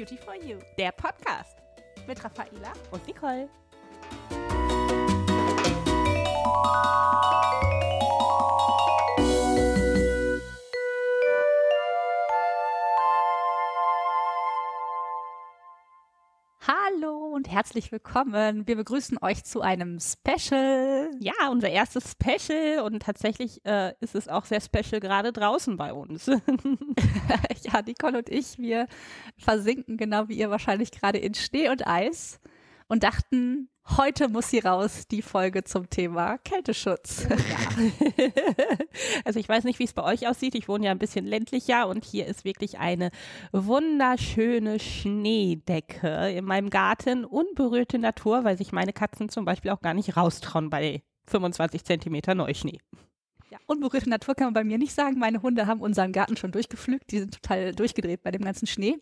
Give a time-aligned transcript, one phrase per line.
[0.00, 1.58] Beauty for You, der Podcast
[2.06, 3.50] mit Raffaela und Nicole.
[17.20, 18.66] Hallo und herzlich willkommen.
[18.66, 21.10] Wir begrüßen euch zu einem Special.
[21.18, 25.92] Ja, unser erstes Special und tatsächlich äh, ist es auch sehr special gerade draußen bei
[25.92, 26.26] uns.
[26.26, 28.86] ja, Nicole und ich, wir
[29.36, 32.40] versinken genau wie ihr wahrscheinlich gerade in Schnee und Eis
[32.88, 37.26] und dachten, Heute muss sie raus, die Folge zum Thema Kälteschutz.
[37.28, 37.36] Ja.
[39.24, 40.54] also ich weiß nicht, wie es bei euch aussieht.
[40.54, 43.10] Ich wohne ja ein bisschen ländlicher und hier ist wirklich eine
[43.52, 47.24] wunderschöne Schneedecke in meinem Garten.
[47.24, 52.34] Unberührte Natur, weil sich meine Katzen zum Beispiel auch gar nicht raustrauen bei 25 Zentimeter
[52.36, 52.78] Neuschnee.
[53.50, 55.18] Ja, unberührte Natur kann man bei mir nicht sagen.
[55.18, 57.10] Meine Hunde haben unseren Garten schon durchgepflügt.
[57.10, 58.98] Die sind total durchgedreht bei dem ganzen Schnee.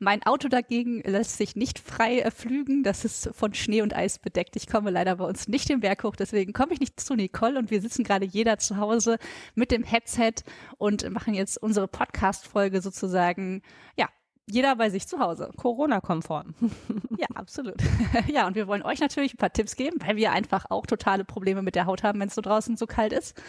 [0.00, 2.82] Mein Auto dagegen lässt sich nicht frei äh, flügen.
[2.82, 4.56] Das ist von Schnee und Eis bedeckt.
[4.56, 6.16] Ich komme leider bei uns nicht den Berg hoch.
[6.16, 9.16] Deswegen komme ich nicht zu Nicole und wir sitzen gerade jeder zu Hause
[9.54, 10.42] mit dem Headset
[10.76, 13.62] und machen jetzt unsere Podcast-Folge sozusagen,
[13.96, 14.08] ja,
[14.46, 15.50] jeder bei sich zu Hause.
[15.56, 16.54] Corona-konform.
[17.18, 17.76] ja, absolut.
[18.26, 21.24] ja, und wir wollen euch natürlich ein paar Tipps geben, weil wir einfach auch totale
[21.24, 23.40] Probleme mit der Haut haben, wenn es so draußen so kalt ist.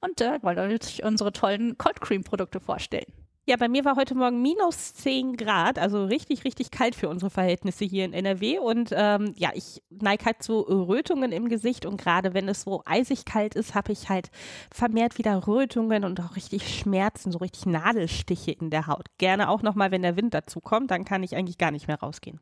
[0.00, 3.12] Und äh, wollen euch unsere tollen Cold Cream Produkte vorstellen.
[3.46, 7.28] Ja, bei mir war heute Morgen minus 10 Grad, also richtig, richtig kalt für unsere
[7.28, 8.58] Verhältnisse hier in NRW.
[8.58, 12.82] Und ähm, ja, ich neige halt zu Rötungen im Gesicht und gerade wenn es so
[12.86, 14.30] eisig kalt ist, habe ich halt
[14.72, 19.08] vermehrt wieder Rötungen und auch richtig Schmerzen, so richtig Nadelstiche in der Haut.
[19.18, 22.00] Gerne auch nochmal, wenn der Wind dazu kommt, dann kann ich eigentlich gar nicht mehr
[22.00, 22.40] rausgehen.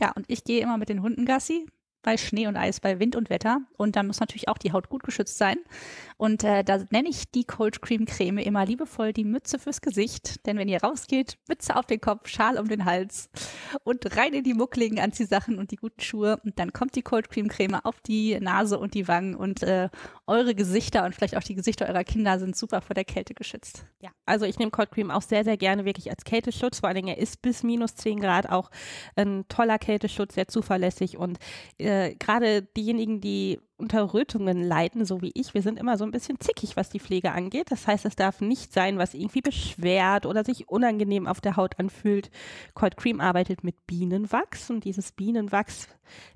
[0.00, 1.66] Ja, und ich gehe immer mit den Hunden Gassi
[2.06, 3.62] bei Schnee und Eis, bei Wind und Wetter.
[3.76, 5.58] Und dann muss natürlich auch die Haut gut geschützt sein.
[6.18, 10.46] Und äh, da nenne ich die Cold Cream Creme immer liebevoll die Mütze fürs Gesicht.
[10.46, 13.28] Denn wenn ihr rausgeht, Mütze auf den Kopf, Schal um den Hals
[13.84, 16.40] und rein in die muckligen Anziehsachen und die guten Schuhe.
[16.42, 19.90] Und dann kommt die Cold Cream Creme auf die Nase und die Wangen und äh,
[20.26, 23.84] eure Gesichter und vielleicht auch die Gesichter eurer Kinder sind super vor der Kälte geschützt.
[24.00, 26.80] Ja, also ich nehme Cold Cream auch sehr, sehr gerne wirklich als Kälteschutz.
[26.80, 28.70] Vor allen Dingen, er ist bis minus 10 Grad auch
[29.16, 31.38] ein toller Kälteschutz, sehr zuverlässig und
[31.78, 36.10] äh, gerade diejenigen, die unter Rötungen leiden, so wie ich, wir sind immer so ein
[36.10, 37.70] bisschen zickig, was die Pflege angeht.
[37.70, 41.78] Das heißt, es darf nicht sein, was irgendwie beschwert oder sich unangenehm auf der Haut
[41.78, 42.30] anfühlt.
[42.74, 45.88] Cold Cream arbeitet mit Bienenwachs und dieses Bienenwachs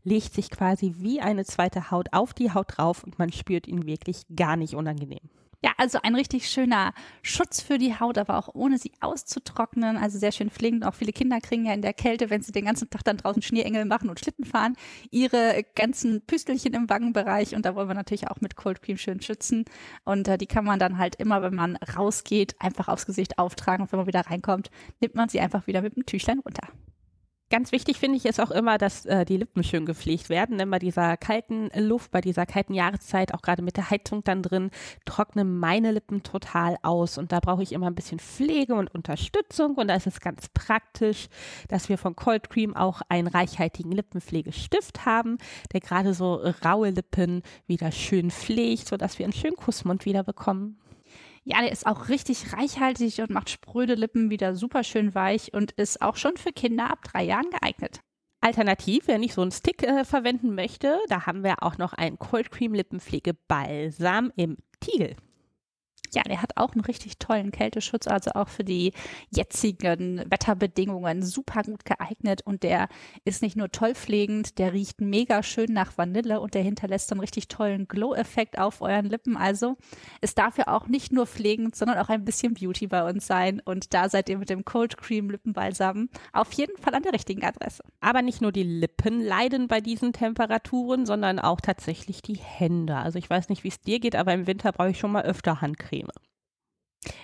[0.04, 3.86] legt sich quasi wie eine zweite Haut auf die Haut drauf und man spürt ihn
[3.86, 5.30] wirklich gar nicht unangenehm.
[5.62, 9.98] Ja, also ein richtig schöner Schutz für die Haut, aber auch ohne sie auszutrocknen.
[9.98, 10.86] Also sehr schön pflegend.
[10.86, 13.42] Auch viele Kinder kriegen ja in der Kälte, wenn sie den ganzen Tag dann draußen
[13.42, 14.74] Schneeengel machen und Schlitten fahren,
[15.10, 17.54] ihre ganzen Püstelchen im Wangenbereich.
[17.54, 19.66] Und da wollen wir natürlich auch mit Cold Cream schön schützen.
[20.04, 23.82] Und äh, die kann man dann halt immer, wenn man rausgeht, einfach aufs Gesicht auftragen.
[23.82, 24.70] Und wenn man wieder reinkommt,
[25.00, 26.68] nimmt man sie einfach wieder mit dem Tüchlein runter.
[27.50, 30.70] Ganz wichtig finde ich ist auch immer, dass äh, die Lippen schön gepflegt werden, denn
[30.70, 34.70] bei dieser kalten Luft, bei dieser kalten Jahreszeit, auch gerade mit der Heizung dann drin,
[35.04, 39.74] trocknen meine Lippen total aus und da brauche ich immer ein bisschen Pflege und Unterstützung
[39.74, 41.28] und da ist es ganz praktisch,
[41.66, 45.38] dass wir von Cold Cream auch einen reichhaltigen Lippenpflegestift haben,
[45.72, 46.34] der gerade so
[46.64, 50.78] raue Lippen wieder schön pflegt, sodass wir einen schönen Kussmund wieder bekommen.
[51.44, 55.72] Ja, der ist auch richtig reichhaltig und macht spröde Lippen wieder super schön weich und
[55.72, 58.00] ist auch schon für Kinder ab drei Jahren geeignet.
[58.42, 62.18] Alternativ, wer nicht so einen Stick äh, verwenden möchte, da haben wir auch noch einen
[62.18, 65.16] Cold Cream Lippenpflege Balsam im Tiegel
[66.14, 68.92] ja, der hat auch einen richtig tollen Kälteschutz, also auch für die
[69.30, 72.88] jetzigen Wetterbedingungen super gut geeignet und der
[73.24, 77.20] ist nicht nur toll pflegend, der riecht mega schön nach Vanille und der hinterlässt einen
[77.20, 79.36] richtig tollen Glow-Effekt auf euren Lippen.
[79.36, 79.76] Also
[80.20, 83.60] es darf ja auch nicht nur pflegend, sondern auch ein bisschen Beauty bei uns sein
[83.64, 87.44] und da seid ihr mit dem Cold Cream Lippenbalsam auf jeden Fall an der richtigen
[87.44, 87.82] Adresse.
[88.00, 92.96] Aber nicht nur die Lippen leiden bei diesen Temperaturen, sondern auch tatsächlich die Hände.
[92.96, 95.22] Also ich weiß nicht, wie es dir geht, aber im Winter brauche ich schon mal
[95.22, 95.99] öfter Handcreme.
[96.00, 96.10] Creme.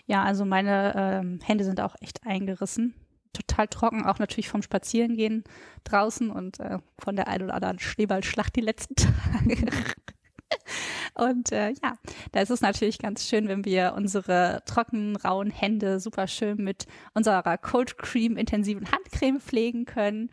[0.06, 2.94] Ja, also meine ähm, Hände sind auch echt eingerissen.
[3.32, 5.44] Total trocken, auch natürlich vom Spazierengehen
[5.84, 9.66] draußen und äh, von der ein oder anderen Schneeballschlacht die letzten Tage.
[11.14, 11.96] Und äh, ja,
[12.32, 16.86] da ist es natürlich ganz schön, wenn wir unsere trockenen, rauen Hände super schön mit
[17.14, 20.30] unserer Cold Cream intensiven Handcreme pflegen können.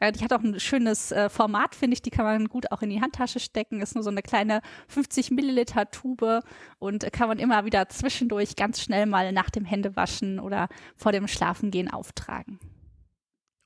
[0.00, 2.02] Äh, die hat auch ein schönes äh, Format, finde ich.
[2.02, 3.80] Die kann man gut auch in die Handtasche stecken.
[3.80, 6.42] Ist nur so eine kleine 50 Milliliter Tube
[6.78, 11.28] und kann man immer wieder zwischendurch ganz schnell mal nach dem Händewaschen oder vor dem
[11.28, 12.58] Schlafengehen auftragen.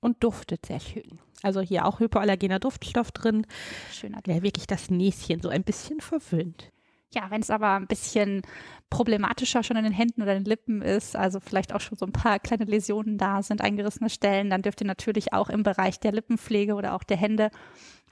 [0.00, 1.20] Und duftet sehr schön.
[1.42, 3.46] Also hier auch hypoallergener Duftstoff drin,
[3.92, 6.70] Schöner der wirklich das Näschen so ein bisschen verwöhnt.
[7.12, 8.42] Ja, wenn es aber ein bisschen
[8.88, 12.12] problematischer schon in den Händen oder den Lippen ist, also vielleicht auch schon so ein
[12.12, 16.12] paar kleine Läsionen da sind, eingerissene Stellen, dann dürft ihr natürlich auch im Bereich der
[16.12, 17.50] Lippenpflege oder auch der Hände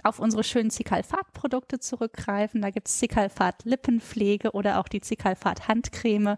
[0.02, 2.60] auf unsere schönen Zicalfat-Produkte zurückgreifen.
[2.60, 6.36] Da gibt es Zicalfat Lippenpflege oder auch die Zicalfat Handcreme.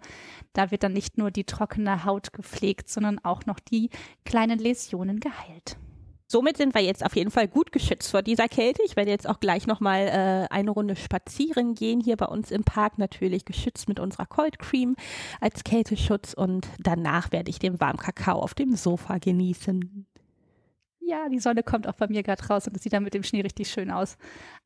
[0.52, 3.88] Da wird dann nicht nur die trockene Haut gepflegt, sondern auch noch die
[4.24, 5.78] kleinen Läsionen geheilt.
[6.32, 8.82] Somit sind wir jetzt auf jeden Fall gut geschützt vor dieser Kälte.
[8.86, 12.62] Ich werde jetzt auch gleich nochmal äh, eine Runde spazieren gehen, hier bei uns im
[12.62, 14.94] Park natürlich geschützt mit unserer Cold Cream
[15.40, 20.06] als Kälteschutz und danach werde ich den warmen Kakao auf dem Sofa genießen.
[21.00, 23.24] Ja, die Sonne kommt auch bei mir gerade raus und es sieht dann mit dem
[23.24, 24.16] Schnee richtig schön aus.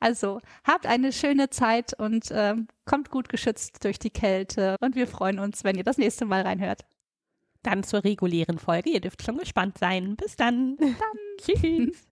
[0.01, 5.07] Also habt eine schöne Zeit und äh, kommt gut geschützt durch die Kälte und wir
[5.07, 6.83] freuen uns, wenn ihr das nächste Mal reinhört
[7.67, 8.91] dann zur regulären Folge.
[8.91, 10.17] Ihr dürft schon gespannt sein.
[10.17, 10.77] Bis dann.
[10.79, 10.97] Dann.
[11.41, 12.07] Tschüss.